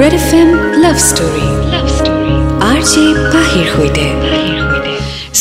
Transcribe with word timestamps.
Red 0.00 0.14
F 0.20 0.30
M 0.40 0.50
love 0.84 0.96
story 1.08 1.46
love 1.72 1.86
story 1.96 2.34
R 2.70 2.80
J 2.90 3.04
পাহিৰ 3.34 3.66
সৈতে 3.74 4.06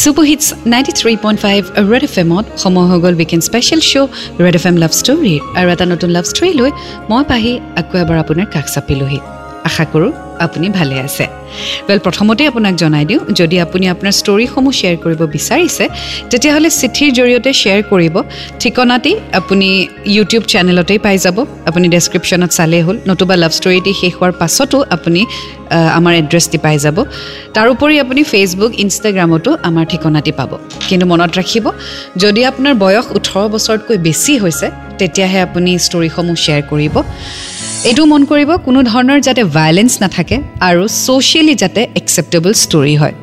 super 0.01 0.25
hits 0.29 0.45
ninety 0.73 0.93
three 0.99 1.13
point 1.23 1.39
five 1.45 1.61
Red 1.91 2.03
F 2.07 2.15
এমত 2.23 2.45
সময় 2.63 2.87
হৈ 2.91 2.99
গ'ল 3.03 3.15
weekend 3.19 3.43
special 3.49 3.81
show' 3.89 4.09
Red 4.43 4.55
F 4.59 4.65
M 4.69 4.75
love 4.83 4.91
ষ্টৰীৰ 5.01 5.39
আৰু 5.59 5.67
এটা 5.75 5.85
নতুন 5.93 6.09
লাভ 6.15 6.25
ষ্টৰী 6.31 6.51
লৈ 6.59 6.71
মই 7.11 7.23
পাহি 7.31 7.53
আকৌ 7.81 7.95
এবাৰ 8.03 8.17
আপোনাৰ 8.23 8.47
কাষ 8.53 8.65
চাপিলোহি। 8.75 9.19
আশা 9.67 9.85
কৰোঁ 9.93 10.11
আপুনি 10.45 10.67
ভালে 10.79 10.95
আছে। 11.07 11.25
ৱেল 11.87 11.99
প্ৰথমতে 12.05 12.43
আপোনাক 12.51 12.73
জনাই 12.81 13.05
দিওঁ 13.09 13.21
যদি 13.39 13.55
আপুনি 13.65 13.85
আপোনাৰ 13.93 14.13
ষ্টৰিসমূহ 14.21 14.73
শ্বেয়াৰ 14.79 14.97
কৰিব 15.03 15.21
বিচাৰিছে 15.35 15.85
তেতিয়াহ'লে 16.31 16.69
চিঠিৰ 16.81 17.09
জৰিয়তে 17.19 17.51
শ্বেয়াৰ 17.61 17.81
কৰিব। 17.91 18.15
ঠিকনাটি 18.61 19.11
আপুনি 19.39 19.67
ইউটিউব 20.15 20.43
চেনেলতেই 20.51 20.99
পাই 21.05 21.17
যাব। 21.25 21.37
আপুনি 21.69 21.85
ডেছক্ৰিপশ্যনত 21.95 22.51
চালেই 22.57 22.81
হ'ল 22.85 22.97
নতুবা 23.09 23.35
লাভ 23.43 23.51
ষ্টৰিটি 23.59 23.91
শেষ 23.99 24.13
হোৱাৰ 24.19 24.33
পাছতো 24.41 24.77
আপুনি 24.95 25.21
আমাৰ 25.97 26.13
এড্ৰেছটি 26.21 26.57
পাই 26.65 26.77
যাব। 26.85 26.97
তাৰোপৰি 27.55 27.95
আপুনি 28.03 28.21
ফেচবুক 28.31 28.71
ইনষ্টাগ্ৰামতো 28.83 29.49
আমাৰ 29.67 29.83
ঠিকনাটি 29.91 30.31
পাব। 30.39 30.51
কিন্তু 30.89 31.05
মনত 31.11 31.31
ৰাখিব 31.39 31.65
যদি 32.23 32.41
আপোনাৰ 32.51 32.73
বয়স 32.83 33.05
ওঠৰ 33.17 33.45
বছৰতকৈ 33.53 33.97
বেছি 34.05 34.33
হৈছে 34.43 34.67
তেতিয়াহে 34.99 35.39
আপুনি 35.47 35.71
ষ্টৰিসমূহ 35.85 36.35
শ্বেয়াৰ 36.43 36.63
কৰিব। 36.71 36.95
এইটো 37.87 38.03
মন 38.11 38.23
কৰিব 38.29 38.49
কোনো 38.63 38.79
ধৰণৰ 38.87 39.19
যাতে 39.27 39.43
ভায়লেঞ্চ 39.55 39.93
নাথাকে 40.03 40.37
আৰু 40.69 40.83
ছ'চিয়েলি 41.03 41.53
যাতে 41.61 41.81
একচেপ্টেবল 41.99 42.53
ষ্টৰী 42.63 42.95
হয়। 43.01 43.15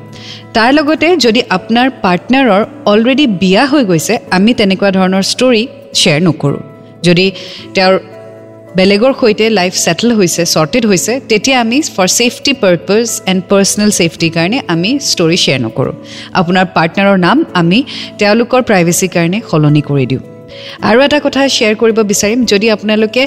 তাৰ 0.56 0.70
লগতে 0.78 1.08
যদি 1.24 1.40
আপোনাৰ 1.56 1.88
পাৰ্টনাৰৰ 2.04 2.62
অলৰেডি 2.92 3.26
বিয়া 3.42 3.64
হৈ 3.72 3.82
গৈছে 3.90 4.14
আমি 4.36 4.50
তেনেকুৱা 4.60 4.90
ধৰণৰ 4.98 5.24
ষ্টৰী 5.32 5.62
শ্বেয়াৰ 5.98 6.20
নকৰোঁ। 6.28 6.62
যদি 7.06 7.26
তেওঁৰ 7.74 7.94
বেলেগৰ 8.78 9.12
সৈতে 9.20 9.44
লাইফ 9.58 9.74
ছেটেল 9.84 10.10
হৈছে 10.18 10.42
শ্বৰ্টেড 10.54 10.84
হৈছে 10.90 11.12
তেতিয়া 11.30 11.56
আমি 11.64 11.78
for 11.94 12.08
safety 12.18 12.52
purpose 12.62 13.06
and 13.30 13.40
personal 13.50 13.90
ছেফটিৰ 13.98 14.30
কাৰণে 14.36 14.58
আমি 14.74 14.90
ষ্টৰী 15.10 15.38
শ্বেয়াৰ 15.42 15.60
নকৰোঁ। 15.66 15.94
আপোনাৰ 16.40 16.64
পাৰ্টনাৰৰ 16.76 17.18
নাম 17.26 17.38
আমি 17.60 17.78
তেওঁলোকৰ 18.20 18.60
প্ৰাইভেচিৰ 18.68 19.10
কাৰণে 19.16 19.38
সলনি 19.50 19.82
কৰি 19.88 20.04
দিওঁ। 20.10 20.22
আৰু 20.88 20.98
এটা 21.06 21.18
কথা 21.26 21.40
শ্বেয়াৰ 21.56 21.74
কৰিব 21.80 21.98
বিচাৰিম 22.10 22.40
যদি 22.52 22.66
আপোনালোকে 22.74 23.24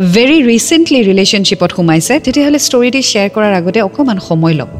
ভেৰি 0.00 0.36
ৰিচেণ্টলি 0.50 1.00
ৰিলেশ্যনশ্বিপত 1.10 1.70
সোমাইছে 1.76 2.14
তেতিয়াহ'লে 2.24 2.60
ষ্টৰিটি 2.66 3.00
শ্বেয়াৰ 3.10 3.30
কৰাৰ 3.34 3.52
আগতে 3.60 3.80
অকণমান 3.88 4.18
সময় 4.28 4.54
ল'ব। 4.60 4.70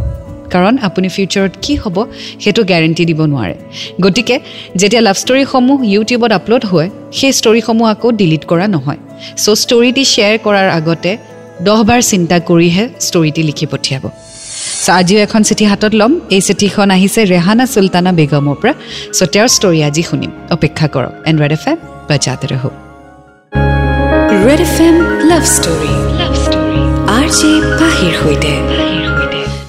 কাৰণ 0.53 0.75
আপুনি 0.89 1.09
ফিউচাৰত 1.17 1.53
কি 1.65 1.75
হ'ব 1.83 1.97
সেইটো 2.43 2.63
গেৰেণ্টি 2.71 3.05
দিব 3.11 3.21
নোৱাৰে। 3.33 3.57
গতিকে 4.05 4.37
যেতিয়া 4.81 5.03
লাভ 5.09 5.17
ষ্টৰিসমূহ 5.23 5.79
ইউটিউবত 5.95 6.33
আপলোড 6.39 6.65
হয় 6.73 6.89
সেই 7.19 7.33
ষ্টৰিসমূহ 7.41 7.87
আকৌ 7.95 8.09
ডিলিট 8.21 8.45
কৰা 8.51 8.67
নহয়। 8.75 9.01
চ' 9.45 9.59
ষ্টৰিটি 9.63 10.03
শ্বেয়াৰ 10.13 10.37
কৰাৰ 10.47 10.69
আগতে 10.79 11.11
দহবাৰ 11.67 12.01
চিন্তা 12.11 12.37
কৰিহে 12.51 12.85
ষ্টৰিটি 13.07 13.43
লিখি 13.49 13.67
পঠিয়াব। 13.73 14.05
চ' 14.85 14.91
আজিও 15.01 15.19
এখন 15.27 15.41
চিঠি 15.49 15.65
হাতত 15.71 15.93
ল'ম। 16.01 16.13
এই 16.37 16.43
চিঠিখন 16.49 16.89
আহিছে 16.97 17.21
ৰেহানা 17.33 17.65
চুলতানা 17.75 18.11
বেগমৰ 18.19 18.57
পৰা। 18.61 18.73
চ' 19.17 19.31
তেওঁৰ 19.33 19.49
ষ্টৰি 19.57 19.79
আজি 19.89 20.03
শুনিম। 20.09 20.31
অপেক্ষা 20.57 20.87
কৰক। 20.95 21.13
এণ্ড্ৰইড 21.31 21.53
এফ 21.57 21.65
এম 21.71 21.79
বাজাতে 22.09 22.47
ৰহক 22.55 22.90
Red 24.49 24.61
F 24.67 24.77
M 24.87 24.97
love 25.31 25.45
story 25.57 25.93
love 26.21 26.35
story 26.45 26.83
R 27.17 27.27
J 27.39 27.51
পাহিৰ 27.81 28.13
সৈতে 28.21 28.53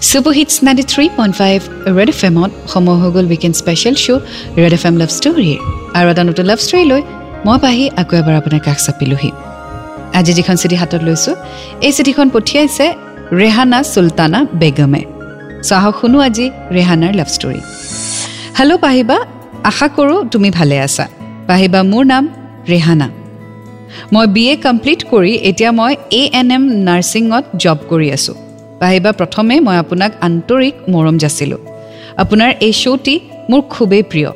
super 0.10 0.34
hits 0.38 0.56
ninety 0.66 0.86
three 0.92 1.06
point 1.18 1.34
five 1.42 1.60
Red 1.98 2.10
F 2.14 2.22
এমত 2.30 2.52
সময় 2.74 2.98
হৈ 3.02 3.10
গ'ল 3.16 3.26
weekend 3.32 3.56
special 3.62 3.96
show' 4.04 4.22
Red 4.62 4.74
F 4.78 4.84
M 4.90 4.96
love 5.02 5.10
ষ্টৰীৰ 5.18 5.60
আৰু 5.98 6.08
এটা 6.14 6.24
নতুন 6.30 6.46
লাভ 6.52 6.60
ষ্টৰী 6.66 6.84
লৈ 6.92 7.02
মই 7.46 7.58
পাহি 7.64 7.86
আকৌ 8.02 8.14
এবাৰ 8.22 8.36
আপোনাৰ 8.42 8.62
কাষ 8.68 8.80
চাপিলোহি। 8.86 9.32
আজি 10.20 10.32
যিখন 10.40 10.56
চিঠি 10.62 10.76
হাতত 10.82 11.02
লৈছোঁ 11.08 11.34
এই 11.88 11.92
চিঠিখন 11.98 12.28
পঠিয়াইছে 12.36 12.86
ৰেহানা 13.42 13.80
চুলতানা 13.94 14.40
বেগমে। 14.62 15.02
চ' 15.68 15.72
আহক 15.80 15.96
শুনো 16.02 16.18
আজি 16.28 16.46
ৰেহানাৰ 16.76 17.14
লাভ 17.20 17.30
ষ্টৰী 17.36 17.62
হেল্ল' 18.58 18.82
পাহিবা 18.86 19.18
আশা 19.70 19.88
কৰোঁ 19.96 20.20
তুমি 20.34 20.50
ভালে 20.58 20.76
আছা। 20.86 21.06
পাহিবা 21.50 21.80
মোৰ 21.92 22.04
নাম 22.12 22.24
ৰেহানা। 22.74 23.08
মই 24.14 24.26
বি 24.36 24.44
এ 24.52 24.56
কমপ্লিট 24.66 25.00
কৰি 25.12 25.34
এতিয়া 25.50 25.72
মই 25.80 25.94
এ 26.20 26.24
এন 26.40 26.48
এম 26.56 26.64
নাৰ্ছিঙত 26.88 27.44
জব 27.64 27.78
কৰি 27.92 28.08
আছোঁ। 28.18 28.36
পাহিবা 28.82 29.12
প্ৰথমে 29.20 29.56
মই 29.68 29.78
আপোনাক 29.84 30.12
আন্তৰিক 30.28 30.76
মৰম 30.94 31.16
যাচিলোঁ। 31.24 31.62
আপোনাৰ 32.24 32.50
এই 32.68 32.74
শ্ব'টি 32.82 33.16
মোৰ 33.50 33.62
খুবেই 33.74 34.04
প্ৰিয়। 34.12 34.32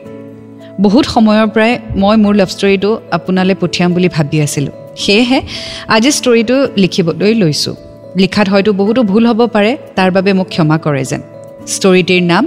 বহুত 0.85 1.05
সময়ৰ 1.15 1.47
পৰাই 1.55 1.73
মই 2.01 2.15
মোৰ 2.23 2.33
লাভ 2.39 2.49
ষ্টৰিটো 2.55 2.89
আপোনালৈ 3.17 3.55
পঠিয়াম 3.63 3.89
বুলি 3.95 4.09
ভাবি 4.15 4.37
আছিলোঁ। 4.45 4.73
সেয়েহে 5.03 5.39
আজি 5.95 6.11
ষ্টৰিটো 6.19 6.55
লিখিবলৈ 6.81 7.33
লৈছোঁ। 7.41 7.75
লিখাত 8.21 8.47
হয়তো 8.53 8.71
বহুতো 8.79 9.01
ভুল 9.11 9.23
হ'ব 9.29 9.41
পাৰে 9.55 9.71
তাৰ 9.97 10.09
বাবে 10.15 10.31
মোক 10.39 10.47
ক্ষমা 10.53 10.77
কৰে 10.85 11.03
যেন। 11.11 11.21
ষ্টৰিটিৰ 11.75 12.23
নাম 12.31 12.43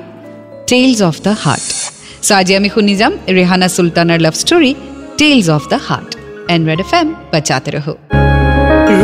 tales 0.71 0.99
of 1.11 1.17
the 1.27 1.33
heart 1.45 1.67
so' 2.27 2.33
আজি 2.41 2.53
আমি 2.59 2.69
শুনি 2.75 2.95
যাম 3.01 3.13
Rehana 3.39 3.69
চুলতানাৰ 3.77 4.19
love 4.27 4.35
story 4.43 4.71
tales 5.19 5.47
of 5.57 5.65
the 5.73 5.79
heart 5.89 6.11
and 6.49 6.63
Red 6.69 6.81
F 6.85 6.93
M 7.01 7.09
বাচাতে 7.33 7.71
ৰহো 7.77 7.93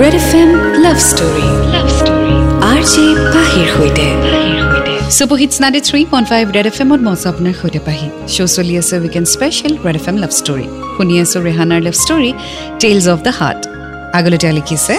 Red 0.00 0.14
F 0.20 0.30
M 0.40 0.50
love 0.84 0.98
story 1.08 1.46
love 1.74 1.86
story 1.98 2.36
R 2.70 2.80
J 2.92 3.06
পাহিৰ 3.34 3.66
সৈতে 3.74 4.06
super 5.16 5.38
hits 5.42 5.56
ninety 5.62 5.80
three 5.88 6.00
point 6.12 6.26
five 6.32 6.44
Red 6.56 6.66
F 6.70 6.76
এমত 6.84 7.00
মজা 7.08 7.26
আপোনাৰ 7.32 7.54
সৈতে 7.60 7.80
পাহি 7.88 8.06
শ্ব' 8.34 8.50
চলি 8.56 8.74
আছে 8.82 8.94
weekend 9.02 9.26
special 9.34 9.72
Red 9.84 9.96
F 10.00 10.06
M 10.10 10.16
love 10.22 10.32
story 10.40 10.66
শুনি 10.96 11.14
আছোঁ 11.24 11.40
ৰেহানাৰ 11.48 11.80
love 11.86 11.94
story 12.02 12.30
tales 12.80 13.06
of 13.14 13.18
the 13.26 13.32
heart 13.40 13.60
আগলৈ 14.18 14.38
তেওঁ 14.42 14.54
লিখিছে 14.58 14.94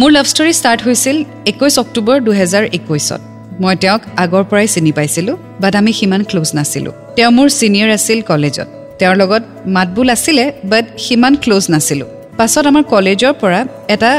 মোৰ 0.00 0.10
লাভ 0.16 0.26
ষ্টৰী 0.32 0.52
ষ্টাৰ্ট 0.60 0.80
হৈছিল 0.86 1.16
একৈছ 1.50 1.74
অক্টোবৰ 1.84 2.16
দুহেজাৰ 2.26 2.64
একৈছত 2.78 3.20
মই 3.62 3.74
তেওঁক 3.82 4.02
আগৰ 4.24 4.42
পৰাই 4.50 4.66
চিনি 4.74 4.92
পাইছিলোঁ 4.98 5.36
বাট 5.62 5.72
আমি 5.80 5.92
সিমান 5.98 6.22
ক্ল'জ 6.30 6.50
নাছিলোঁ 6.58 6.94
তেওঁ 7.16 7.30
মোৰ 7.36 7.48
ছিনিয়ৰ 7.58 7.88
আছিল 7.98 8.18
কলেজত 8.30 8.68
তেওঁৰ 8.98 9.16
লগত 9.16 9.42
মাতবোল 9.66 10.08
আছিলে 10.10 10.52
বাট 10.64 10.84
সিমান 10.98 11.34
ক্ল'জ 11.36 11.64
নাছিলোঁ। 11.70 12.08
পাছত 12.38 12.64
আমাৰ 12.66 12.82
কলেজৰ 12.82 13.32
পৰা 13.42 13.60
এটা 13.94 14.10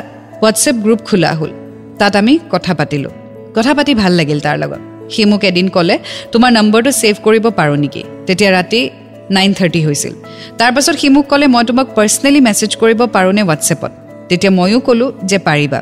হোৱাটছএপ 0.42 0.76
গ্ৰুপ 0.76 1.00
খোলা 1.08 1.32
হ'ল। 1.34 1.52
তাত 2.00 2.16
আমি 2.16 2.40
কথা 2.54 2.74
পাতিলোঁ। 2.74 3.12
কথা 3.56 3.74
পাতি 3.74 3.92
ভাল 3.96 4.14
লাগিল 4.20 4.40
তাৰ 4.40 4.58
লগত। 4.64 4.82
সি 5.14 5.26
মোক 5.26 5.44
এদিন 5.44 5.68
ক'লে 5.70 5.96
তোমাৰ 6.32 6.52
নম্বৰটো 6.58 6.92
ছেভ 7.02 7.16
কৰিব 7.24 7.46
পাৰোঁ 7.60 7.78
নেকি? 7.84 8.04
তেতিয়া 8.28 8.52
ৰাতি 8.52 8.90
নাইন 9.32 9.54
থাৰ্টি 9.54 9.80
হৈছিল। 9.86 10.14
তাৰপাছত 10.58 10.96
সি 11.02 11.08
মোক 11.10 11.26
ক'লে 11.32 11.48
মই 11.48 11.64
তোমাক 11.64 11.88
পাৰ্চনেলি 11.98 12.40
মেছেজ 12.48 12.72
কৰিব 12.82 13.00
পাৰোঁনে 13.16 13.42
হোৱাটছএপত 13.42 13.92
তেতিয়া 14.30 14.52
ময়ো 14.52 14.80
ক'লোঁ 14.80 15.10
যে 15.30 15.38
পাৰিবা। 15.48 15.80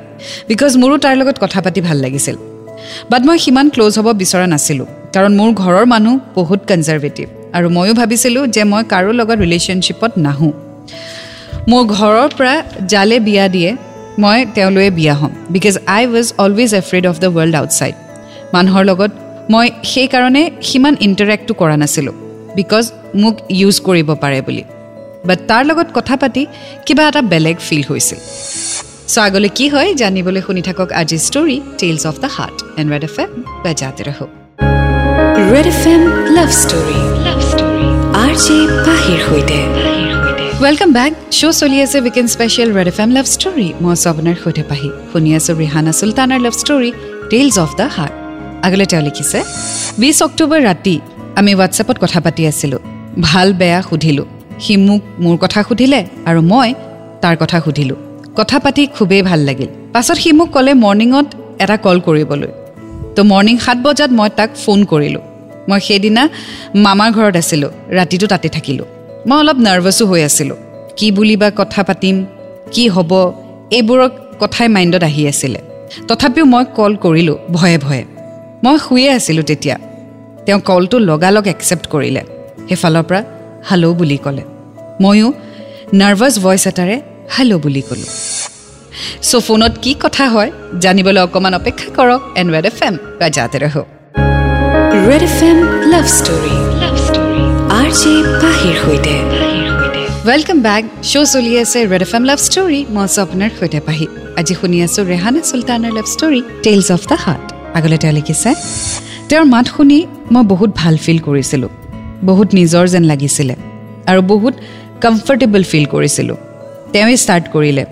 বিকজ 0.48 0.72
মোৰো 0.78 0.96
তাৰ 1.04 1.16
লগত 1.18 1.38
কথা 1.44 1.60
পাতি 1.62 1.82
ভাল 1.82 1.98
লাগিছিল। 1.98 2.36
বাট 3.12 3.22
মই 3.28 3.38
সিমান 3.38 3.68
ক্ল'জ 3.70 3.94
হ'ব 4.00 4.08
বিচৰা 4.22 4.48
নাছিলোঁ। 4.54 4.88
কাৰণ 5.14 5.32
মোৰ 5.40 5.50
ঘৰৰ 5.62 5.86
মানুহ 5.94 6.14
বহুত 6.36 6.60
কনজাৰ্ভেটিভ 6.70 7.28
আৰু 7.58 7.68
ময়ো 7.78 7.94
ভাবিছিলোঁ 8.00 8.44
যে 8.56 8.64
মই 8.72 8.84
কাৰো 8.94 9.12
লগত 9.20 9.38
ৰিলেশ্যনশ্বিপত 9.44 10.12
নাহোঁ। 10.26 10.54
মোৰ 11.70 11.84
ঘৰৰ 11.98 12.30
পৰা 12.38 12.56
জালে 12.92 13.18
বিয়া 13.28 13.46
দিয়ে 13.56 13.70
মই 14.24 14.40
তেওঁলৈয়ে 14.56 14.92
বিয়া 15.00 15.16
হ'ম। 15.20 15.32
Because 15.56 15.76
I 15.96 16.04
was 16.14 16.28
always 16.44 16.72
afraid 16.82 17.04
of 17.12 17.16
the 17.24 17.30
world 17.38 17.56
outside 17.62 17.96
মানুহৰ 18.56 18.84
লগত 18.92 19.12
মই 19.54 19.68
সেইকাৰণে 19.92 20.44
সিমান 20.70 20.96
ইণ্টাৰেক্টটো 21.08 21.54
কৰা 21.62 21.76
নাছিলোঁ। 21.84 22.16
বিকজ 22.60 22.84
মোক 23.22 23.36
ইউজ 23.60 23.76
কৰিব 23.88 24.10
পাৰে 24.24 24.40
বুলি। 24.48 24.64
বাট 25.28 25.40
তাৰ 25.50 25.64
লগত 25.70 25.88
কথা 25.98 26.16
পাতি 26.22 26.44
কিবা 26.86 27.04
এটা 27.10 27.22
বেলেগ 27.34 27.58
ফিল 27.68 27.84
হৈছিল। 27.90 28.20
চ' 29.14 29.18
আগলৈ 29.28 29.50
কি 29.58 29.66
হয় 29.74 29.90
জানিবলৈ 30.02 30.42
শুনি 30.48 30.62
থাকক 30.68 30.90
আজি 31.02 31.18
story 31.28 31.58
tales 31.80 32.04
of 32.12 32.16
the 32.24 32.30
heart 32.38 32.58
and 32.80 32.88
Red 32.94 33.04
F 33.10 33.16
M 33.24 33.32
বেজাতে 33.64 34.04
ৰহক 34.10 34.30
Red 35.52 35.68
F 35.74 35.84
M 35.94 36.02
love 36.36 36.50
story 36.64 37.00
love 37.26 37.40
welcome 40.64 40.90
back 40.94 41.12
show' 41.38 41.54
চলি 41.62 41.78
আছে 41.86 41.98
weekend 42.04 42.30
special 42.36 42.70
Red 42.78 42.88
F 42.88 42.98
M 43.04 43.10
love 43.18 43.26
story 43.36 43.68
মই 43.84 43.96
আপোনাৰ 44.12 44.36
সৈতে 44.44 44.64
পাহি 44.70 44.90
শুনি 45.12 45.30
আছোঁ 45.38 45.54
Rihana 45.62 45.92
চুলতানাৰ 46.00 46.40
love 46.46 46.54
story 46.62 46.90
tales 47.32 47.56
of 47.64 47.72
the 47.80 47.86
heart 47.96 48.14
আগলৈ 48.66 48.86
তেওঁ 48.92 49.04
লিখিছে 49.08 49.40
বিছ 50.00 50.18
অক্টোবৰ 50.28 50.60
ৰাতি 50.70 50.96
আমি 51.40 51.52
হোৱাটছএপত 51.56 51.98
কথা 52.04 52.20
পাতি 52.26 52.42
আছিলোঁ 52.52 52.82
ভাল 53.28 53.48
বেয়া 53.54 53.80
সুধিলোঁ 53.90 54.28
সি 54.60 54.74
মোক 54.88 55.02
মোৰ 55.24 55.36
কথা 55.44 55.60
সুধিলে 55.68 56.02
আৰু 56.30 56.40
মই 56.52 56.70
তাৰ 57.24 57.36
কথা 57.42 57.58
সুধিলোঁ 57.66 57.98
কথা 58.36 58.58
পাতি 58.60 58.84
খুবেই 58.96 59.22
ভাল 59.30 59.40
লাগিল 59.40 59.70
পাছত 59.94 60.18
সি 60.18 60.30
মোক 60.40 60.50
ক'লে 60.56 60.74
মৰ্ণিঙত 60.84 61.28
এটা 61.64 61.76
কল 61.86 61.98
কৰিবলৈ 62.08 62.52
তো 63.16 63.22
মৰ্ণিং 63.32 63.56
সাত 63.66 63.78
বজাত 63.86 64.12
মই 64.20 64.30
তাক 64.40 64.50
ফোন 64.64 64.80
কৰিলোঁ 64.92 65.24
মই 65.70 65.80
সেইদিনা 65.80 66.24
মামাৰ 66.76 67.10
ঘৰত 67.12 67.36
আছিলোঁ 67.38 67.72
ৰাতিটো 67.98 68.26
তাতে 68.28 68.48
থাকিলোঁ। 68.50 68.86
মই 69.28 69.38
অলপ 69.40 69.58
নাৰ্ভাছো 69.58 70.04
হৈ 70.06 70.22
আছিলোঁ। 70.24 70.58
কি 70.98 71.08
বুলি 71.12 71.36
বা 71.36 71.48
কথা 71.60 71.82
পাতিম 71.84 72.16
কি 72.74 72.84
হ'ব 72.88 73.12
এইবোৰৰ 73.78 74.10
কথাই 74.40 74.68
মাইণ্ডত 74.68 75.04
আহি 75.04 75.28
আছিলে। 75.28 75.60
তথাপিও 76.08 76.46
মই 76.46 76.64
কল 76.76 76.94
কৰিলোঁ 76.96 77.38
ভয়ে 77.52 77.78
ভয়ে। 77.78 78.04
মই 78.64 78.78
শুয়ে 78.78 79.10
আছিলোঁ 79.12 79.44
তেতিয়া। 79.44 79.78
তেওঁ 80.46 80.60
কলটো 80.60 80.98
লগালগ 81.10 81.46
একচেপ্ট 81.48 81.86
কৰিলে। 81.88 82.22
সেইফালৰ 82.68 83.04
পৰা 83.04 83.22
হেল্ল' 83.70 83.94
বুলি 83.94 84.18
ক'লে। 84.18 84.44
ময়ো 85.02 85.28
নাৰ্ভাছ 85.94 86.34
ভইচ 86.40 86.64
এটাৰে 86.68 86.96
হেল্ল' 87.38 87.58
বুলি 87.58 87.82
ক'লোঁ। 87.82 88.12
চ' 89.22 89.42
ফোনত 89.48 89.74
কি 89.82 89.92
কথা 90.04 90.26
হয় 90.28 90.52
জানিবলৈ 90.80 91.22
অকণমান 91.22 91.54
অপেক্ষা 91.54 91.90
কৰক 91.98 92.22
এন 92.40 92.48
ৰেড 92.54 92.66
এফ 92.66 92.78
এম 92.84 92.96
বা 93.20 93.28
যাতে 93.30 93.58
ৰহ 93.60 93.76
Red 95.10 95.24
F 95.24 95.40
M 95.44 95.58
love 95.92 96.06
story 96.18 96.56
love 96.82 96.96
story 97.06 97.42
R 97.78 97.90
J 98.00 98.12
পাহিৰ 98.42 98.76
সৈতে 98.84 99.16
ৱেলকাম 100.28 100.58
বেক 100.68 100.84
শ্ব' 101.10 101.26
চলি 101.34 101.52
আছে 101.64 101.80
Red 101.92 102.04
F 102.06 102.14
M 102.18 102.24
love 102.30 102.40
story 102.48 102.80
মই 102.94 103.04
আছোঁ 103.08 103.22
আপোনাৰ 103.26 103.50
সৈতে 103.60 103.80
পাহি 103.88 104.06
আজি 104.40 104.54
শুনি 104.60 104.78
আছোঁ 104.86 105.04
ৰেহানা 105.12 105.42
চুলতানৰ 105.50 105.92
love 105.98 106.08
story 106.14 106.40
tales 106.64 106.88
of 106.92 107.02
the 107.10 107.18
heart 107.26 107.46
আগলৈ 107.78 107.98
তেওঁ 108.04 108.14
লিখিছে 108.14 108.50
তেওঁৰ 109.30 109.46
মাত 109.54 109.66
শুনি 109.76 109.98
মই 110.34 110.44
বহুত 110.54 110.70
ভাল 110.82 110.96
ফিল 111.04 111.20
কৰিছিলোঁ 111.28 111.72
বহুত 112.30 112.48
নিজৰ 112.60 112.84
যেন 112.94 113.04
লাগিছিলে 113.12 113.56
আৰু 114.10 114.22
বহুত 114.34 114.54
কমফৰ্টেবল 115.04 115.62
ফিল 115.72 115.86
কৰিছিলোঁ 115.94 116.38
তেওঁৱেই 116.94 117.18
ষ্টাৰ্ট 117.24 117.46
কৰিলে 117.54 117.84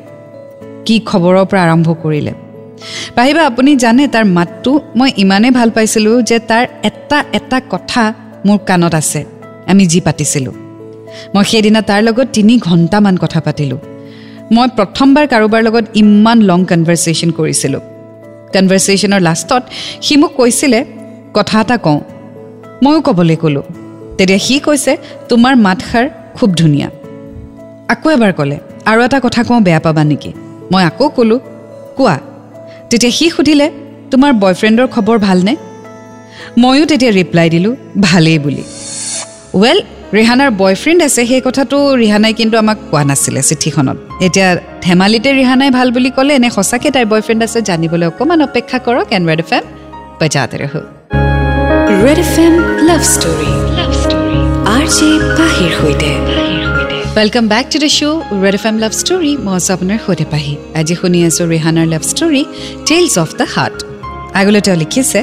কি 0.85 0.95
খবৰৰ 1.09 1.35
পৰা 1.49 1.61
আৰম্ভ 1.67 1.87
কৰিলে 2.03 2.33
পাহিবা 3.15 3.41
আপুনি 3.45 3.75
জানে 3.75 4.07
তাৰ 4.07 4.25
মাতটো 4.25 4.81
মই 4.95 5.11
ইমানেই 5.17 5.51
ভাল 5.51 5.69
পাইছিলোঁ 5.69 6.21
যে 6.21 6.39
তাৰ 6.39 6.67
এটা 6.83 7.23
এটা 7.33 7.61
কথা 7.69 8.13
মোৰ 8.45 8.57
কাণত 8.65 8.93
আছে। 8.95 9.25
আমি 9.67 9.85
যি 9.85 9.99
পাতিছিলোঁ। 10.01 10.53
মই 11.35 11.43
সেইদিনা 11.43 11.81
তাৰ 11.81 12.03
লগত 12.03 12.27
তিনি 12.33 12.57
ঘণ্টামান 12.57 13.17
কথা 13.17 13.39
পাতিলোঁ। 13.41 13.77
মই 14.51 14.67
প্ৰথমবাৰ 14.77 15.27
কাৰোবাৰ 15.27 15.61
লগত 15.63 15.85
ইমান 15.95 16.41
লং 16.41 16.65
কনভাৰ্চেশ্যন 16.65 17.31
কৰিছিলোঁ। 17.31 17.79
কনভাৰ্চেশ্যনৰ 18.53 19.21
লাষ্টত 19.21 19.63
সি 20.01 20.17
মোক 20.17 20.31
কৈছিলে 20.35 20.85
কথা 21.33 21.61
এটা 21.61 21.77
কওঁ। 21.77 21.99
ময়ো 22.83 23.01
ক'বলৈ 23.01 23.35
ক'লোঁ। 23.35 23.63
তেতিয়া 24.17 24.39
সি 24.39 24.59
কৈছে 24.59 24.97
তোমাৰ 25.29 25.55
মাতষাৰ 25.55 26.09
খুব 26.33 26.49
ধুনীয়া। 26.55 26.89
আকৌ 27.89 28.09
এবাৰ 28.09 28.33
ক'লে 28.33 28.57
আৰু 28.85 28.99
এটা 29.01 29.19
কথা 29.19 29.43
কওঁ 29.43 29.61
বেয়া 29.61 29.79
পাবা 29.79 30.03
নেকি? 30.03 30.31
মই 30.71 30.83
আকৌ 30.83 31.09
ক'লোঁ 31.09 31.39
কোৱা। 31.97 32.17
তেতিয়া 32.91 33.11
সি 33.17 33.25
সুধিলে 33.35 33.67
তোমাৰ 34.11 34.31
বয়ফ্ৰেণ্ডৰ 34.43 34.88
খবৰ 34.95 35.17
ভালনে? 35.27 35.53
ময়ো 36.61 36.83
তেতিয়া 36.91 37.11
ৰিপ্লাই 37.19 37.47
দিলোঁ 37.55 37.73
ভালেই 38.07 38.39
বুলি। 38.45 38.63
ৱেল 39.61 39.77
ৰিহানাৰ 40.17 40.49
বয়ফ্ৰেণ্ড 40.61 40.99
আছে 41.07 41.21
সেই 41.29 41.41
কথাটো 41.47 41.77
ৰিহানাই 42.03 42.33
কিন্তু 42.39 42.55
আমাক 42.63 42.77
কোৱা 42.91 43.03
নাছিলে 43.09 43.41
চিঠিখনত। 43.49 43.97
এতিয়া 44.25 44.49
ধেমালিতে 44.85 45.29
ৰিহানাই 45.39 45.69
ভাল 45.77 45.88
বুলি 45.95 46.09
ক'লে 46.17 46.33
এনে 46.39 46.49
সঁচাকৈ 46.57 46.89
তাইৰ 46.95 47.07
বয়ফ্ৰেণ্ড 47.13 47.41
আছে 47.47 47.59
জানিবলৈ 47.69 48.05
অকণমান 48.11 48.39
অপেক্ষা 48.47 48.77
কৰক 48.85 49.07
এন 49.17 49.23
ৰেড 49.29 49.41
এফ 49.43 49.51
এম 49.57 49.63
বজাতে 50.19 50.55
ৰহ। 50.63 50.73
Red 52.03 52.19
F 52.25 52.33
M 52.45 52.53
love 52.89 53.01
story 53.13 53.51
love 53.77 53.91
story. 54.03 54.38
R 54.75 54.85
J 54.95 55.09
পাহিৰ 55.38 55.71
সৈতে। 55.79 56.09
Welcome 57.15 57.45
back 57.53 57.65
to 57.71 57.77
the 57.83 57.89
show' 57.97 58.19
Red 58.43 58.55
F 58.59 58.65
M 58.69 58.75
love 58.83 58.91
story 59.01 59.31
মই 59.45 59.53
আছোঁ 59.59 59.71
আপোনাৰ 59.75 59.97
সৈতে 60.05 60.25
পাহি 60.33 60.53
আজি 60.79 60.93
শুনি 60.99 61.19
আছোঁ 61.29 61.45
ৰিহানাৰ 61.53 61.87
love 61.93 62.03
story 62.11 62.43
tales 62.87 63.13
of 63.23 63.29
the 63.39 63.45
heart 63.55 63.77
আগলৈ 64.39 64.61
তেওঁ 64.65 64.77
লিখিছে 64.83 65.19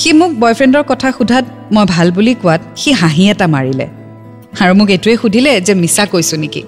সি 0.00 0.10
মোক 0.20 0.30
বয়ফ্ৰেণ্ডৰ 0.42 0.84
কথা 0.90 1.08
সোধাত 1.16 1.44
মই 1.74 1.84
ভাল 1.94 2.08
বুলি 2.16 2.32
কোৱাত 2.42 2.60
সি 2.80 2.90
হাঁহি 3.00 3.24
এটা 3.32 3.46
মাৰিলে। 3.54 3.86
আৰু 4.62 4.72
মোক 4.78 4.88
এইটোৱে 4.96 5.14
সুধিলে 5.22 5.52
যে 5.66 5.72
মিছা 5.82 6.04
কৈছোঁ 6.12 6.38
নেকি। 6.42 6.62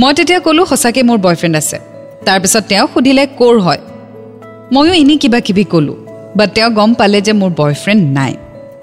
মই 0.00 0.10
তেতিয়া 0.16 0.38
ক'লোঁ 0.46 0.64
সঁচাকৈ 0.72 1.02
মোৰ 1.08 1.18
বয়ফ্ৰেণ্ড 1.26 1.54
আছে। 1.62 1.78
তাৰপিছত 2.26 2.62
তেওঁ 2.70 2.86
সুধিলে 2.92 3.24
ক'ৰ 3.40 3.54
হয়? 3.66 3.80
ময়ো 4.74 4.92
এনেই 5.02 5.18
কিবা 5.22 5.38
কিবি 5.46 5.64
ক'লোঁ 5.72 5.98
বাট 6.38 6.48
তেওঁ 6.56 6.70
গম 6.78 6.90
পালে 7.00 7.18
যে 7.26 7.32
মোৰ 7.40 7.50
বয়ফ্ৰেণ্ড 7.60 8.02
নাই। 8.18 8.32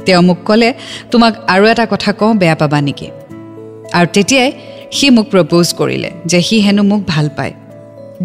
তেওঁ 0.05 0.21
মোক 0.27 0.39
ক'লে 0.47 0.69
তোমাক 1.11 1.33
আৰু 1.53 1.63
এটা 1.73 1.85
কথা 1.93 2.09
কওঁ 2.19 2.31
বেয়া 2.41 2.55
পাবা 2.61 2.79
নেকি? 2.87 3.07
আৰু 3.97 4.07
তেতিয়াই 4.17 4.49
সি 4.97 5.07
মোক 5.15 5.25
প্ৰপ'জ 5.33 5.67
কৰিলে 5.79 6.09
যে 6.31 6.39
সি 6.47 6.57
হেনো 6.65 6.83
মোক 6.91 7.01
ভাল 7.07 7.27
পায়। 7.37 7.53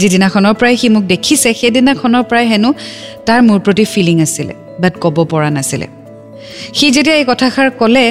যিদিনাখনৰ 0.01 0.55
পৰাই 0.61 0.77
সি 0.81 0.89
মোক 0.95 1.05
দেখিছে 1.13 1.51
সেইদিনাখনৰ 1.61 2.23
পৰাই 2.31 2.47
হেনো 2.53 2.71
তাৰ 3.27 3.41
মোৰ 3.49 3.59
প্ৰতি 3.65 3.85
ফিলিং 3.93 4.17
আছিলে 4.27 4.55
বাট 4.83 4.95
ক'ব 5.03 5.17
পৰা 5.33 5.49
নাছিলে। 5.57 5.87
সি 6.77 6.87
যেতিয়া 6.97 7.17
এই 7.21 7.25
কথাষাৰ 7.31 7.69
ক'লে 7.81 8.05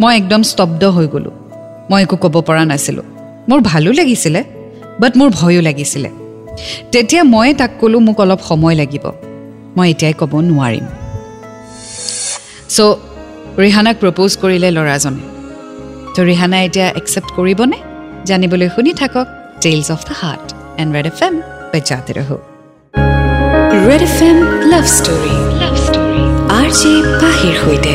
মই 0.00 0.12
একদম 0.20 0.40
স্তব্ধ 0.50 0.82
হৈ 0.96 1.06
গ'লোঁ। 1.14 1.34
মই 1.90 2.00
একো 2.02 2.16
ক'ব 2.24 2.34
পৰা 2.48 2.62
নাছিলোঁ। 2.70 3.06
মোৰ 3.48 3.60
ভালো 3.70 3.90
লাগিছিলে 3.98 4.40
বাট 5.00 5.12
মোৰ 5.18 5.28
ভয়ো 5.38 5.60
লাগিছিলে। 5.68 6.08
তেতিয়া 6.92 7.22
মই 7.34 7.48
তাক 7.60 7.70
ক'লোঁ 7.80 8.00
মোক 8.06 8.18
অলপ 8.20 8.40
সময় 8.48 8.74
লাগিব। 8.80 9.04
মই 9.76 9.86
এতিয়াই 9.92 10.14
ক'ব 10.20 10.32
নোৱাৰিম। 10.50 10.86
চ' 12.74 12.80
ৰিহানাক 13.62 13.96
প্ৰপ'জ 14.02 14.30
কৰিলে 14.42 14.68
ল'ৰাজনে। 14.76 15.39
তো 16.14 16.20
ৰিহানাই 16.30 16.62
এতিয়া 16.68 16.88
একচেপ্ট 17.00 17.30
কৰিবনে? 17.38 17.78
জানিবলৈ 18.28 18.68
শুনি 18.74 18.92
থাকক 19.00 19.26
tales 19.64 19.88
of 19.96 20.00
the 20.08 20.14
heart 20.22 20.46
and 20.80 20.90
Red 20.96 21.06
F 21.12 21.18
M 21.26 21.34
বেজাতে 21.72 22.12
ৰহ। 22.18 22.30
Red 23.88 24.02
F 24.08 24.18
M 24.28 24.38
love 24.72 24.84
story 24.98 25.34
R 26.58 26.68
J 26.80 26.92
পাহিৰ 27.22 27.54
সৈতে। 27.62 27.94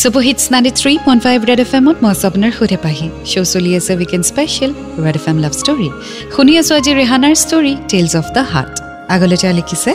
Super 0.00 0.22
hits 0.28 0.44
ninety 0.52 0.72
three 0.80 0.92
point 1.06 1.20
five 1.26 1.38
Red 1.50 1.60
F 1.66 1.72
এমত 1.78 1.96
মই 2.02 2.10
আছোঁ 2.14 2.26
আপোনাৰ 2.30 2.50
সৈতে 2.58 2.78
পাহি। 2.84 3.06
শ্ব' 3.30 3.48
চলি 3.54 3.70
আছে 3.78 3.92
weekend 4.00 4.24
special 4.32 4.70
Red 5.04 5.16
F 5.20 5.26
M 5.30 5.36
love 5.44 5.52
story 5.60 5.88
শুনি 6.34 6.52
আছোঁ 6.60 6.74
আজি 6.80 6.92
ৰেহানাৰ 7.00 7.34
story 7.44 7.72
tales 7.90 8.12
of 8.20 8.26
the 8.36 8.42
heart 8.52 8.74
আগলৈ 9.14 9.36
তেওঁ 9.42 9.54
লিখিছে 9.58 9.90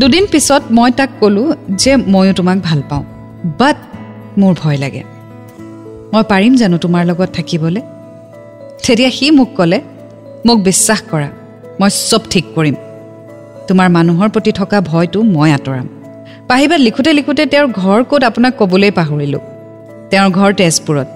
দুদিন 0.00 0.24
পিছত 0.32 0.62
মই 0.76 0.90
তাক 0.98 1.10
ক'লোঁ 1.20 1.48
যে 1.82 1.92
ময়ো 2.12 2.32
তোমাক 2.38 2.58
ভাল 2.68 2.80
পাওঁ 2.90 3.04
বাট 3.60 3.76
মোৰ 4.40 4.54
ভয় 4.62 4.78
লাগে। 4.84 5.02
মই 6.12 6.22
পাৰিম 6.28 6.56
জানো 6.56 6.76
তোমাৰ 6.78 7.02
লগত 7.06 7.28
থাকিবলৈ? 7.36 7.82
তেতিয়া 8.86 9.10
সি 9.10 9.30
মোক 9.30 9.50
ক'লে 9.56 9.78
মোক 10.46 10.58
বিশ্বাস 10.58 11.00
কৰা 11.10 11.28
মই 11.80 11.90
চব 12.10 12.22
ঠিক 12.30 12.44
কৰিম। 12.54 12.76
তোমাৰ 13.68 13.88
মানুহৰ 13.88 14.28
প্ৰতি 14.28 14.52
থকা 14.52 14.80
ভয়টো 14.80 15.22
মই 15.22 15.50
আঁতৰাম। 15.52 15.86
পাহিবাত 16.48 16.80
লিখোঁতে 16.80 17.12
লিখোঁতে 17.12 17.46
তেওঁৰ 17.46 17.66
ঘৰ 17.66 18.00
ক'ত 18.10 18.22
আপোনাক 18.24 18.52
ক'বলৈ 18.58 18.90
পাহৰিলোঁ। 18.90 19.42
তেওঁৰ 20.10 20.30
ঘৰ 20.30 20.50
তেজপুৰত 20.54 21.08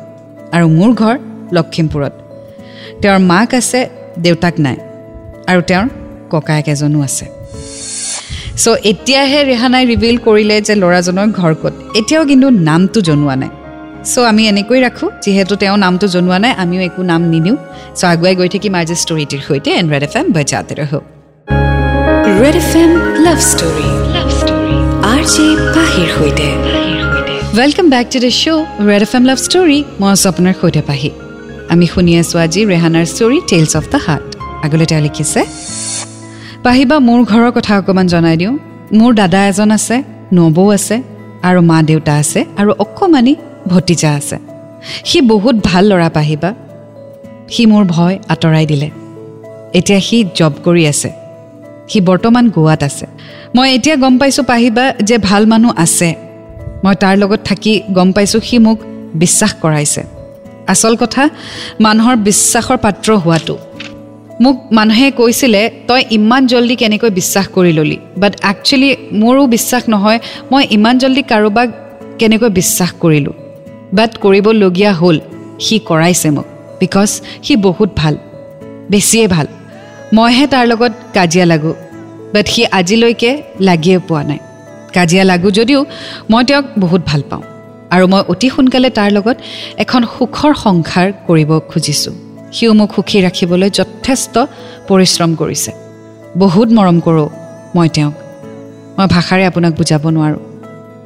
আৰু 0.53 0.67
মোৰ 0.69 0.91
ঘৰ 0.95 1.15
লখিমপুৰত। 1.53 2.13
তেওঁৰ 3.03 3.19
মাক 3.19 3.55
আছে 3.55 3.81
দেউতাক 4.19 4.55
নাই 4.61 4.77
আৰু 5.47 5.61
তেওঁৰ 5.63 5.87
ককায়েক 6.31 6.69
এজনো 6.69 6.99
আছে। 7.03 7.27
চ' 8.63 8.77
এতিয়াহে 8.85 9.41
ৰেহানাই 9.45 9.85
ৰিভিল 9.87 10.17
কৰিলে 10.19 10.57
যে 10.61 10.75
ল'ৰাজনৰ 10.75 11.29
ঘৰ 11.33 11.53
ক'ত। 11.63 11.75
এতিয়াও 11.97 12.25
কিন্তু 12.25 12.51
নামটো 12.51 13.01
জনোৱা 13.01 13.37
নাই। 13.37 13.51
চ' 14.13 14.25
আমি 14.31 14.43
এনেকৈ 14.51 14.79
ৰাখোঁ। 14.87 15.09
যিহেতু 15.25 15.55
তেওঁ 15.63 15.77
নামটো 15.85 16.07
জনোৱা 16.15 16.39
নাই 16.45 16.53
আমিও 16.63 16.81
একো 16.89 17.03
নাম 17.11 17.23
নিদিওঁ 17.33 17.57
চ' 17.99 18.05
আগুৱাই 18.13 18.35
গৈ 18.41 18.49
থাকিম 18.55 18.75
আজি 18.81 18.95
ষ্টৰিটিৰ 19.03 19.41
সৈতে 19.47 19.71
এন 19.81 19.87
ৰেড 19.93 20.03
এফ 20.09 20.15
এম 20.21 20.27
বজাতে 20.37 20.73
ৰহ। 20.81 20.93
Red 22.43 22.57
F 22.63 22.71
M 22.83 22.91
love 23.27 23.39
story 23.51 23.89
love 24.15 24.29
story 24.41 24.77
R 25.13 25.23
J 25.33 25.47
পাহিৰ 25.77 26.09
সৈতে। 26.17 26.49
Welcome 27.59 27.87
back 27.95 28.07
to 28.13 28.19
the 28.25 28.31
show' 28.41 28.63
Red 28.89 29.03
F 29.07 29.13
M 29.19 29.25
love 29.31 29.39
story 29.47 29.79
মই 30.01 30.09
আছোঁ 30.15 30.29
আপোনাৰ 30.33 30.55
সৈতে 30.61 30.83
পাহি। 30.89 31.11
আমি 31.73 31.87
শুনি 31.93 32.13
আছোঁ 32.23 32.39
আজি 32.45 32.61
ৰেহানাৰ 32.73 33.07
story 33.13 33.39
tales 33.51 33.73
of 33.81 33.85
the 33.93 33.99
heart 34.07 34.29
আগলৈ 34.65 34.87
তেওঁ 34.91 35.03
লিখিছে 35.07 35.41
পাহিবা 36.65 36.97
মোৰ 37.09 37.21
ঘৰৰ 37.31 37.51
কথা 37.57 37.73
অকণমান 37.81 38.07
জনাই 38.15 38.37
দিওঁ। 38.41 38.55
মোৰ 38.99 39.11
দাদা 39.21 39.41
এজন 39.51 39.71
আছে 39.79 39.97
নবৌ 40.37 40.67
আছে 40.77 40.97
আৰু 41.49 41.61
মা 41.71 41.79
দেউতা 41.91 42.13
আছে 42.23 42.41
আৰু 42.61 42.71
অকণমানি 42.85 43.35
ভতিজা 43.69 44.11
আছে। 44.15 44.37
সি 45.05 45.21
বহুত 45.21 45.57
ভাল 45.65 45.85
ল'ৰা 45.93 46.09
পাহিবা 46.09 46.55
সি 47.49 47.67
মোৰ 47.67 47.85
ভয় 47.85 48.19
আঁতৰাই 48.29 48.67
দিলে। 48.67 48.91
এতিয়া 49.75 50.01
সি 50.01 50.25
জব 50.35 50.53
কৰি 50.65 50.87
আছে। 50.87 51.11
সি 51.89 52.01
বৰ্তমান 52.01 52.51
গোৱাত 52.51 52.83
আছে। 52.83 53.07
মই 53.57 53.75
এতিয়া 53.75 53.97
গম 53.97 54.19
পাইছোঁ 54.19 54.45
পাহিবা 54.45 54.93
যে 55.03 55.19
ভাল 55.19 55.47
মানুহ 55.47 55.73
আছে। 55.77 56.15
মই 56.85 56.95
তাৰ 56.95 57.17
লগত 57.17 57.41
থাকি 57.45 57.83
গম 57.93 58.13
পাইছোঁ 58.13 58.41
সি 58.41 58.59
মোক 58.59 58.79
বিশ্বাস 59.15 59.55
কৰাইছে। 59.63 60.03
আচল 60.67 60.97
কথা 60.97 61.23
মানুহৰ 61.81 62.17
বিশ্বাসৰ 62.17 62.77
পাত্ৰ 62.77 63.13
হোৱাটো। 63.13 63.57
মোক 64.41 64.57
মানুহে 64.73 65.11
কৈছিলে 65.11 65.71
তই 65.89 66.03
ইমান 66.11 66.47
জল্দি 66.47 66.77
কেনেকৈ 66.77 67.11
বিশ্বাস 67.11 67.47
কৰি 67.55 67.73
ল'লি? 67.73 67.99
বাট 68.17 68.33
একচুৱেলি 68.43 68.97
মোৰো 69.13 69.47
বিশ্বাস 69.47 69.83
নহয় 69.89 70.19
মই 70.51 70.63
ইমান 70.71 70.99
জল্দি 70.99 71.23
কাৰোবাক 71.23 71.69
কেনেকৈ 72.19 72.49
বিশ্বাস 72.51 72.91
কৰিলোঁ। 73.01 73.33
বাট 73.93 74.11
কৰিবলগীয়া 74.19 74.93
হ'ল 74.93 75.17
সি 75.61 75.77
কৰাইছে 75.89 76.29
মোক 76.31 76.47
বিকজ 76.81 77.11
সি 77.43 77.57
বহুত 77.57 77.91
ভাল 77.97 78.15
বেছিয়ে 78.91 79.27
ভাল। 79.29 79.47
মইহে 80.15 80.47
তাৰ 80.47 80.65
লগত 80.67 80.93
কাজিয়া 81.15 81.47
লাগোঁ 81.47 81.75
বাট 82.35 82.47
সি 82.49 82.63
আজিলৈকে 82.79 83.31
লাগিয়ে 83.61 83.99
পোৱা 83.99 84.23
নাই। 84.25 84.39
কাজিয়া 84.95 85.25
লাগোঁ 85.25 85.51
যদিও 85.51 85.81
মই 86.31 86.43
তেওঁক 86.45 86.65
বহুত 86.79 87.03
ভাল 87.07 87.23
পাওঁ 87.31 87.43
আৰু 87.91 88.05
মই 88.13 88.23
অতি 88.33 88.49
সোনকালে 88.51 88.91
তাৰ 88.91 89.11
লগত 89.13 89.37
এখন 89.83 90.03
সুখৰ 90.15 90.53
সংসাৰ 90.65 91.07
কৰিব 91.27 91.51
খুজিছোঁ। 91.71 92.15
সিও 92.53 92.73
মোক 92.73 92.91
সুখী 92.97 93.19
ৰাখিবলৈ 93.27 93.71
যথেষ্ট 93.71 94.35
পৰিশ্ৰম 94.89 95.31
কৰিছে। 95.35 95.73
বহুত 96.39 96.69
মৰম 96.77 96.97
কৰোঁ 97.01 97.29
মই 97.75 97.89
তেওঁক। 97.89 98.15
মই 98.99 99.07
ভাষাৰে 99.15 99.45
আপোনাক 99.47 99.73
বুজাব 99.79 100.05
নোৱাৰোঁ। 100.09 100.43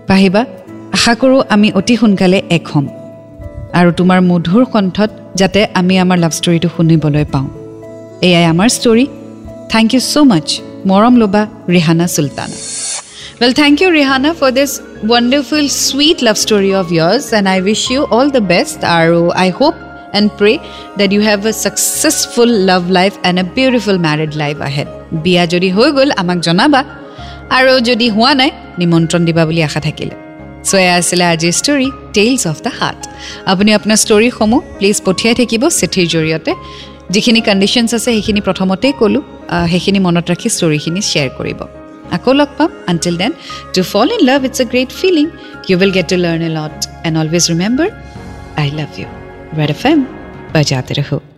পাহিবা 0.07 0.45
আশা 0.97 1.13
কৰোঁ 1.21 1.41
আমি 1.55 1.69
অতি 1.79 1.95
সোনকালে 2.01 2.39
এক 2.57 2.65
হ'ম। 2.73 2.87
আৰু 3.79 3.91
তোমাৰ 3.99 4.19
মধুৰ 4.31 4.65
কণ্ঠত 4.75 5.11
যাতে 5.41 5.61
আমি 5.81 5.95
আমাৰ 6.05 6.19
লাভ 6.25 6.33
ষ্টৰিটো 6.39 6.69
শুনিবলৈ 6.77 7.25
পাওঁ। 7.35 7.49
এয়াই 8.27 8.47
আমাৰ 8.53 8.69
story 8.77 9.05
thank 9.73 9.89
you 9.95 10.01
so' 10.13 10.17
much 10.31 10.47
মৰম 10.91 11.15
ল'বা 11.21 11.43
Rihana 11.75 12.07
Sultana. 12.15 12.57
Well 13.41 13.53
thank 13.61 13.75
you 13.83 13.89
Rihana 13.99 14.31
for 14.39 14.51
this 14.59 14.71
wonderful 15.11 15.67
sweet 15.87 16.19
love 16.27 16.37
story 16.45 16.71
of 16.81 16.87
yours 16.97 17.25
and 17.39 17.47
I 17.55 17.59
wish 17.67 17.83
you 17.93 18.01
all 18.17 18.27
the 18.37 18.43
best 18.53 18.79
আৰু 18.99 19.21
I 19.43 19.49
hope 19.59 19.75
and 20.19 20.29
pray 20.39 20.53
that 21.01 21.11
you 21.17 21.21
have 21.29 21.39
a 21.51 21.53
successful 21.65 22.51
love 22.71 22.83
life 22.99 23.13
and 23.29 23.37
a 23.43 23.45
beautiful 23.59 23.97
married 24.07 24.33
life 24.43 24.57
ahead 24.69 24.89
বিয়া 25.25 25.43
যদি 25.53 25.69
হৈ 25.77 25.89
গ'ল 25.97 26.11
আমাক 26.23 26.39
জনাবা। 26.47 26.81
আৰু 27.59 27.73
যদি 27.89 28.07
হোৱা 28.17 28.33
নাই 28.41 28.51
নিমন্ত্ৰণ 28.81 29.23
দিবা 29.29 29.43
বুলি 29.49 29.63
আশা 29.69 29.81
থাকিলে। 29.89 30.15
চ' 30.69 30.75
এয়া 30.85 30.95
আছিলে 31.01 31.25
আজিৰ 31.35 31.55
story 31.61 31.89
tales 32.17 32.43
of 32.53 32.57
the 32.67 32.73
heart 32.81 33.03
আপুনি 33.53 33.71
আপোনাৰ 33.79 33.99
ষ্টৰীসমূহ 34.05 34.61
প্লিজ 34.79 34.97
পঠিয়াই 35.07 35.35
থাকিব 35.41 35.63
চিঠিৰ 35.81 36.07
জৰিয়তে। 36.15 36.53
যিখিনি 37.15 37.41
কণ্ডিশ্যনছ 37.49 37.91
আছে 37.99 38.11
সেইখিনি 38.17 38.41
প্ৰথমতেই 38.47 38.93
ক'লোঁ 39.01 39.23
সেইখিনি 39.73 40.01
মনত 40.07 40.25
ৰাখি 40.33 40.49
ষ্টৰীখিনি 40.57 41.01
শ্বেয়াৰ 41.11 41.31
কৰিব। 41.39 41.61
আকৌ 42.17 42.33
লগ 42.41 42.51
পাম। 42.59 42.71
Until 42.91 43.15
then 43.23 43.33
to 43.75 43.81
fall 43.93 44.09
in 44.17 44.21
love 44.31 44.41
it's 44.49 44.59
a 44.63 44.67
great 44.73 44.91
feeling 45.01 45.27
you 45.69 45.75
will 45.81 45.93
get 45.97 46.07
to 46.13 46.17
learn 46.25 46.41
a 46.49 46.51
lot 46.59 46.77
and 47.07 47.15
always 47.23 47.45
remember 47.53 47.89
I 48.63 48.69
love 48.79 48.91
you 49.01 49.09
Red 49.59 49.71
F 49.77 49.83
M 49.91 49.99
বজাতে 50.55 50.95
ৰহো 51.01 51.30